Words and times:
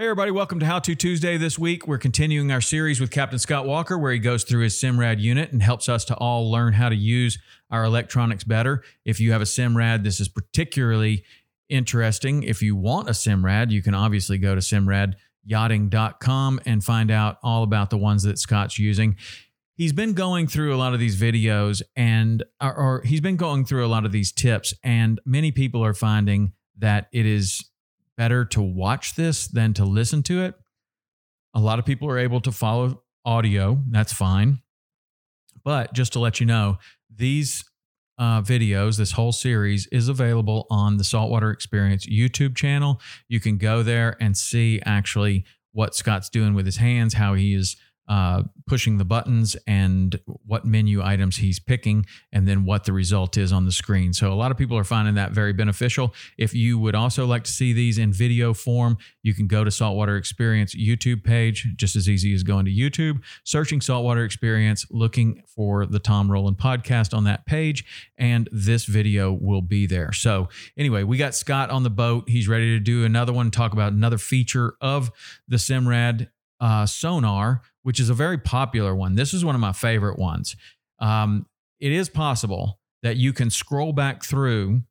Hey, 0.00 0.06
everybody, 0.06 0.30
welcome 0.30 0.58
to 0.60 0.64
How 0.64 0.78
To 0.78 0.94
Tuesday 0.94 1.36
this 1.36 1.58
week. 1.58 1.86
We're 1.86 1.98
continuing 1.98 2.50
our 2.50 2.62
series 2.62 3.02
with 3.02 3.10
Captain 3.10 3.38
Scott 3.38 3.66
Walker, 3.66 3.98
where 3.98 4.12
he 4.12 4.18
goes 4.18 4.44
through 4.44 4.62
his 4.62 4.80
Simrad 4.80 5.20
unit 5.20 5.52
and 5.52 5.62
helps 5.62 5.90
us 5.90 6.06
to 6.06 6.14
all 6.14 6.50
learn 6.50 6.72
how 6.72 6.88
to 6.88 6.94
use 6.96 7.38
our 7.70 7.84
electronics 7.84 8.42
better. 8.42 8.82
If 9.04 9.20
you 9.20 9.32
have 9.32 9.42
a 9.42 9.44
Simrad, 9.44 10.02
this 10.02 10.18
is 10.18 10.26
particularly 10.26 11.22
interesting. 11.68 12.44
If 12.44 12.62
you 12.62 12.76
want 12.76 13.10
a 13.10 13.12
Simrad, 13.12 13.72
you 13.72 13.82
can 13.82 13.94
obviously 13.94 14.38
go 14.38 14.54
to 14.54 14.62
simradyachting.com 14.62 16.60
and 16.64 16.82
find 16.82 17.10
out 17.10 17.36
all 17.42 17.62
about 17.62 17.90
the 17.90 17.98
ones 17.98 18.22
that 18.22 18.38
Scott's 18.38 18.78
using. 18.78 19.18
He's 19.74 19.92
been 19.92 20.14
going 20.14 20.46
through 20.46 20.74
a 20.74 20.78
lot 20.78 20.94
of 20.94 20.98
these 20.98 21.20
videos 21.20 21.82
and, 21.94 22.42
or, 22.58 22.74
or 22.74 23.02
he's 23.02 23.20
been 23.20 23.36
going 23.36 23.66
through 23.66 23.84
a 23.84 23.88
lot 23.88 24.06
of 24.06 24.12
these 24.12 24.32
tips, 24.32 24.72
and 24.82 25.20
many 25.26 25.52
people 25.52 25.84
are 25.84 25.92
finding 25.92 26.54
that 26.78 27.08
it 27.12 27.26
is 27.26 27.69
better 28.20 28.44
to 28.44 28.60
watch 28.60 29.14
this 29.14 29.46
than 29.46 29.72
to 29.72 29.82
listen 29.82 30.22
to 30.22 30.42
it. 30.42 30.54
A 31.54 31.58
lot 31.58 31.78
of 31.78 31.86
people 31.86 32.06
are 32.06 32.18
able 32.18 32.38
to 32.42 32.52
follow 32.52 33.02
audio. 33.24 33.82
That's 33.88 34.12
fine. 34.12 34.60
But 35.64 35.94
just 35.94 36.12
to 36.12 36.18
let 36.18 36.38
you 36.38 36.44
know, 36.44 36.76
these 37.08 37.64
uh, 38.18 38.42
videos, 38.42 38.98
this 38.98 39.12
whole 39.12 39.32
series 39.32 39.86
is 39.86 40.10
available 40.10 40.66
on 40.70 40.98
the 40.98 41.02
Saltwater 41.02 41.50
Experience 41.50 42.04
YouTube 42.06 42.54
channel. 42.54 43.00
You 43.26 43.40
can 43.40 43.56
go 43.56 43.82
there 43.82 44.18
and 44.20 44.36
see 44.36 44.82
actually 44.84 45.46
what 45.72 45.94
Scott's 45.94 46.28
doing 46.28 46.52
with 46.52 46.66
his 46.66 46.76
hands, 46.76 47.14
how 47.14 47.32
he 47.32 47.54
is 47.54 47.74
uh, 48.10 48.42
pushing 48.66 48.98
the 48.98 49.04
buttons 49.04 49.56
and 49.68 50.18
what 50.44 50.64
menu 50.64 51.00
items 51.00 51.36
he's 51.36 51.60
picking, 51.60 52.04
and 52.32 52.46
then 52.46 52.64
what 52.64 52.82
the 52.82 52.92
result 52.92 53.36
is 53.36 53.52
on 53.52 53.66
the 53.66 53.70
screen. 53.72 54.12
So, 54.12 54.32
a 54.32 54.34
lot 54.34 54.50
of 54.50 54.58
people 54.58 54.76
are 54.76 54.84
finding 54.84 55.14
that 55.14 55.30
very 55.30 55.52
beneficial. 55.52 56.12
If 56.36 56.52
you 56.52 56.76
would 56.80 56.96
also 56.96 57.24
like 57.24 57.44
to 57.44 57.50
see 57.52 57.72
these 57.72 57.98
in 57.98 58.12
video 58.12 58.52
form, 58.52 58.98
you 59.22 59.32
can 59.32 59.46
go 59.46 59.62
to 59.62 59.70
Saltwater 59.70 60.16
Experience 60.16 60.74
YouTube 60.74 61.22
page, 61.22 61.68
just 61.76 61.94
as 61.94 62.08
easy 62.08 62.34
as 62.34 62.42
going 62.42 62.64
to 62.64 62.72
YouTube, 62.72 63.22
searching 63.44 63.80
Saltwater 63.80 64.24
Experience, 64.24 64.84
looking 64.90 65.44
for 65.46 65.86
the 65.86 66.00
Tom 66.00 66.32
Rowland 66.32 66.58
podcast 66.58 67.16
on 67.16 67.22
that 67.24 67.46
page, 67.46 67.84
and 68.18 68.48
this 68.50 68.86
video 68.86 69.32
will 69.32 69.62
be 69.62 69.86
there. 69.86 70.12
So, 70.12 70.48
anyway, 70.76 71.04
we 71.04 71.16
got 71.16 71.36
Scott 71.36 71.70
on 71.70 71.84
the 71.84 71.90
boat. 71.90 72.28
He's 72.28 72.48
ready 72.48 72.76
to 72.76 72.80
do 72.80 73.04
another 73.04 73.32
one, 73.32 73.52
talk 73.52 73.72
about 73.72 73.92
another 73.92 74.18
feature 74.18 74.74
of 74.80 75.12
the 75.46 75.58
Simrad 75.58 76.26
uh, 76.60 76.86
sonar, 76.86 77.62
which 77.82 78.00
is 78.00 78.10
a 78.10 78.14
very 78.14 78.38
popular 78.38 78.94
one. 78.94 79.14
This 79.14 79.32
is 79.32 79.44
one 79.44 79.54
of 79.54 79.60
my 79.60 79.72
favorite 79.72 80.18
ones. 80.18 80.56
Um, 80.98 81.46
it 81.80 81.92
is 81.92 82.08
possible 82.08 82.78
that 83.02 83.16
you 83.16 83.32
can 83.32 83.50
scroll 83.50 83.92
back 83.92 84.22
through 84.22 84.82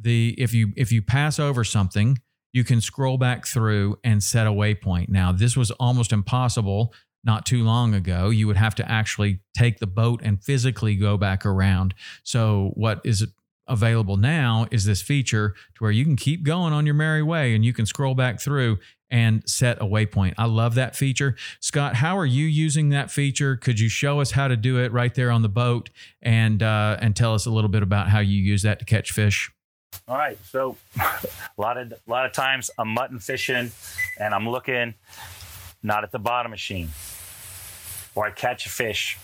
the 0.00 0.34
if 0.38 0.52
you 0.52 0.72
if 0.76 0.90
you 0.90 1.02
pass 1.02 1.38
over 1.38 1.64
something, 1.64 2.18
you 2.52 2.64
can 2.64 2.80
scroll 2.80 3.18
back 3.18 3.46
through 3.46 3.98
and 4.02 4.22
set 4.22 4.46
a 4.46 4.50
waypoint. 4.50 5.08
Now, 5.08 5.32
this 5.32 5.56
was 5.56 5.70
almost 5.72 6.12
impossible 6.12 6.92
not 7.24 7.46
too 7.46 7.62
long 7.62 7.94
ago. 7.94 8.30
You 8.30 8.46
would 8.48 8.56
have 8.56 8.74
to 8.76 8.90
actually 8.90 9.40
take 9.56 9.78
the 9.78 9.86
boat 9.86 10.20
and 10.24 10.42
physically 10.42 10.96
go 10.96 11.16
back 11.16 11.46
around. 11.46 11.94
So, 12.24 12.72
what 12.74 13.00
is 13.04 13.26
available 13.68 14.16
now 14.16 14.66
is 14.70 14.84
this 14.84 15.00
feature 15.00 15.54
to 15.74 15.84
where 15.84 15.92
you 15.92 16.04
can 16.04 16.16
keep 16.16 16.42
going 16.42 16.72
on 16.72 16.84
your 16.84 16.96
merry 16.96 17.22
way 17.22 17.54
and 17.54 17.64
you 17.64 17.72
can 17.72 17.86
scroll 17.86 18.14
back 18.14 18.40
through 18.40 18.78
and 19.12 19.46
set 19.48 19.80
a 19.80 19.84
waypoint. 19.84 20.32
I 20.38 20.46
love 20.46 20.74
that 20.74 20.96
feature. 20.96 21.36
Scott, 21.60 21.96
how 21.96 22.18
are 22.18 22.26
you 22.26 22.46
using 22.46 22.88
that 22.88 23.10
feature? 23.10 23.56
Could 23.56 23.78
you 23.78 23.90
show 23.90 24.20
us 24.20 24.32
how 24.32 24.48
to 24.48 24.56
do 24.56 24.78
it 24.78 24.90
right 24.90 25.14
there 25.14 25.30
on 25.30 25.42
the 25.42 25.50
boat 25.50 25.90
and 26.22 26.62
uh, 26.62 26.96
and 27.00 27.14
tell 27.14 27.34
us 27.34 27.44
a 27.44 27.50
little 27.50 27.68
bit 27.68 27.82
about 27.82 28.08
how 28.08 28.20
you 28.20 28.42
use 28.42 28.62
that 28.62 28.78
to 28.78 28.84
catch 28.86 29.12
fish? 29.12 29.52
All 30.08 30.16
right, 30.16 30.38
so 30.46 30.78
a 30.98 31.20
lot 31.58 31.76
of 31.76 31.92
a 31.92 32.10
lot 32.10 32.24
of 32.24 32.32
times 32.32 32.70
I'm 32.78 32.88
mutton 32.88 33.18
fishing 33.18 33.70
and 34.18 34.34
I'm 34.34 34.48
looking 34.48 34.94
not 35.82 36.02
at 36.02 36.10
the 36.10 36.18
bottom 36.18 36.50
machine, 36.50 36.88
or 38.14 38.26
I 38.26 38.30
catch 38.30 38.64
a 38.64 38.70
fish 38.70 39.18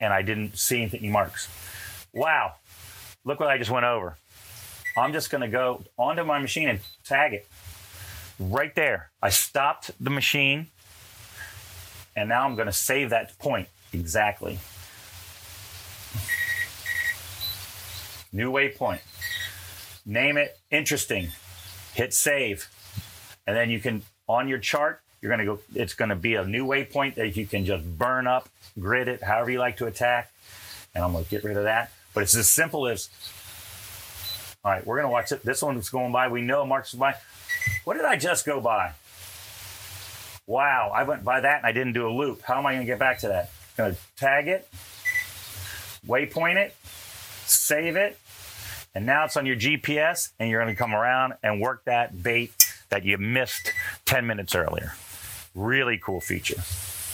and 0.00 0.12
I 0.12 0.22
didn't 0.22 0.56
see 0.56 0.82
anything 0.82 1.10
marks. 1.10 1.48
Wow, 2.14 2.54
look 3.24 3.40
what 3.40 3.48
I 3.48 3.58
just 3.58 3.70
went 3.70 3.84
over. 3.84 4.16
I'm 4.96 5.12
just 5.12 5.30
going 5.30 5.42
to 5.42 5.48
go 5.48 5.82
onto 5.96 6.24
my 6.24 6.38
machine 6.38 6.68
and 6.68 6.80
tag 7.04 7.32
it 7.32 7.46
right 8.38 8.74
there. 8.74 9.10
I 9.22 9.30
stopped 9.30 9.90
the 10.00 10.10
machine 10.10 10.68
and 12.16 12.28
now 12.28 12.44
I'm 12.44 12.54
going 12.56 12.66
to 12.66 12.72
save 12.72 13.10
that 13.10 13.38
point 13.38 13.68
exactly. 13.92 14.58
New 18.32 18.52
waypoint. 18.52 19.00
Name 20.04 20.36
it 20.36 20.58
interesting. 20.70 21.28
Hit 21.94 22.12
save. 22.12 22.68
And 23.46 23.56
then 23.56 23.70
you 23.70 23.78
can, 23.80 24.02
on 24.28 24.48
your 24.48 24.58
chart, 24.58 25.00
you're 25.20 25.34
going 25.34 25.46
to 25.46 25.56
go, 25.56 25.60
it's 25.74 25.94
going 25.94 26.10
to 26.10 26.16
be 26.16 26.34
a 26.34 26.44
new 26.44 26.66
waypoint 26.66 27.14
that 27.14 27.36
you 27.36 27.46
can 27.46 27.64
just 27.64 27.84
burn 27.98 28.26
up, 28.26 28.48
grid 28.78 29.08
it, 29.08 29.22
however 29.22 29.50
you 29.50 29.58
like 29.58 29.76
to 29.78 29.86
attack. 29.86 30.30
And 30.94 31.04
I'm 31.04 31.12
going 31.12 31.24
to 31.24 31.30
get 31.30 31.44
rid 31.44 31.56
of 31.56 31.64
that. 31.64 31.92
But 32.14 32.24
it's 32.24 32.36
as 32.36 32.48
simple 32.48 32.86
as, 32.88 33.08
all 34.64 34.72
right, 34.72 34.86
we're 34.86 34.96
going 34.96 35.08
to 35.08 35.12
watch 35.12 35.32
it. 35.32 35.42
This 35.42 35.62
one's 35.62 35.88
going 35.88 36.12
by. 36.12 36.28
We 36.28 36.42
know 36.42 36.66
Mark's 36.66 36.94
by. 36.94 37.14
What 37.84 37.94
did 37.94 38.04
I 38.04 38.16
just 38.16 38.44
go 38.44 38.60
by? 38.60 38.92
Wow, 40.46 40.92
I 40.94 41.02
went 41.04 41.24
by 41.24 41.40
that 41.40 41.58
and 41.58 41.66
I 41.66 41.72
didn't 41.72 41.92
do 41.92 42.08
a 42.08 42.12
loop. 42.12 42.42
How 42.42 42.58
am 42.58 42.66
I 42.66 42.72
going 42.72 42.86
to 42.86 42.90
get 42.90 42.98
back 42.98 43.18
to 43.20 43.28
that? 43.28 43.50
Going 43.76 43.94
to 43.94 44.00
tag 44.16 44.48
it, 44.48 44.68
waypoint 46.06 46.56
it, 46.56 46.74
save 47.46 47.96
it, 47.96 48.18
and 48.94 49.06
now 49.06 49.24
it's 49.24 49.36
on 49.36 49.46
your 49.46 49.56
GPS 49.56 50.30
and 50.38 50.50
you're 50.50 50.62
going 50.62 50.74
to 50.74 50.78
come 50.78 50.94
around 50.94 51.34
and 51.42 51.60
work 51.60 51.84
that 51.84 52.22
bait 52.22 52.74
that 52.88 53.04
you 53.04 53.18
missed 53.18 53.72
10 54.06 54.26
minutes 54.26 54.54
earlier. 54.54 54.94
Really 55.54 55.98
cool 56.02 56.20
feature. 56.20 56.62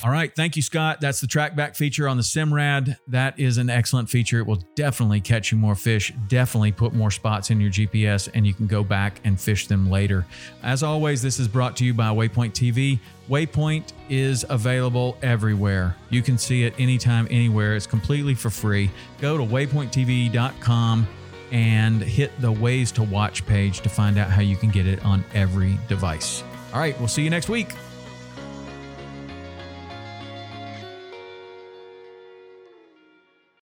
All 0.04 0.10
right. 0.10 0.30
Thank 0.36 0.54
you, 0.54 0.60
Scott. 0.60 1.00
That's 1.00 1.22
the 1.22 1.26
trackback 1.26 1.76
feature 1.76 2.06
on 2.06 2.18
the 2.18 2.22
Simrad. 2.22 2.98
That 3.08 3.40
is 3.40 3.56
an 3.56 3.70
excellent 3.70 4.10
feature. 4.10 4.38
It 4.38 4.46
will 4.46 4.62
definitely 4.74 5.22
catch 5.22 5.50
you 5.50 5.56
more 5.56 5.74
fish, 5.74 6.12
definitely 6.28 6.72
put 6.72 6.92
more 6.92 7.10
spots 7.10 7.50
in 7.50 7.58
your 7.58 7.70
GPS, 7.70 8.28
and 8.34 8.46
you 8.46 8.52
can 8.52 8.66
go 8.66 8.84
back 8.84 9.18
and 9.24 9.40
fish 9.40 9.66
them 9.66 9.88
later. 9.88 10.26
As 10.62 10.82
always, 10.82 11.22
this 11.22 11.40
is 11.40 11.48
brought 11.48 11.74
to 11.78 11.86
you 11.86 11.94
by 11.94 12.08
Waypoint 12.08 12.52
TV. 12.52 12.98
Waypoint 13.30 13.94
is 14.10 14.44
available 14.50 15.16
everywhere. 15.22 15.96
You 16.10 16.20
can 16.20 16.36
see 16.36 16.64
it 16.64 16.74
anytime, 16.78 17.26
anywhere. 17.30 17.74
It's 17.74 17.86
completely 17.86 18.34
for 18.34 18.50
free. 18.50 18.90
Go 19.22 19.38
to 19.38 19.42
waypointtv.com 19.42 21.06
and 21.50 22.02
hit 22.02 22.38
the 22.42 22.52
ways 22.52 22.92
to 22.92 23.02
watch 23.04 23.46
page 23.46 23.80
to 23.80 23.88
find 23.88 24.18
out 24.18 24.28
how 24.28 24.42
you 24.42 24.56
can 24.56 24.68
get 24.68 24.86
it 24.86 25.02
on 25.02 25.24
every 25.32 25.78
device. 25.88 26.44
All 26.74 26.80
right, 26.80 26.98
we'll 26.98 27.08
see 27.08 27.22
you 27.22 27.30
next 27.30 27.48
week. 27.48 27.68